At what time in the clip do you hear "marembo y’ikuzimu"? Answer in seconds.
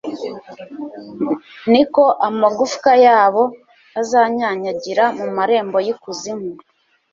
5.37-6.49